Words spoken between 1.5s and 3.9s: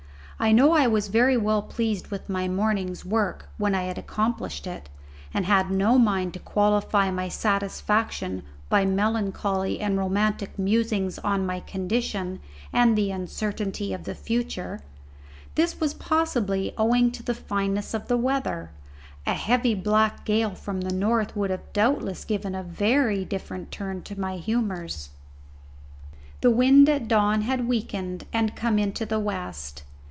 pleased with my morning's work when I